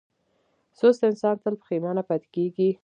[0.79, 2.69] سست انسان تل پښېمانه پاتې کېږي.